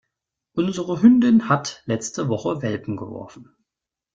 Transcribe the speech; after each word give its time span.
Unsere 0.53 1.03
Hündin 1.03 1.47
hat 1.47 1.83
letzte 1.85 2.27
Woche 2.27 2.63
Welpen 2.63 2.97
geworfen. 2.97 3.55